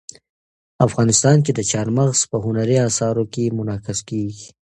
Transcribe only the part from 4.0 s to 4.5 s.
کېږي.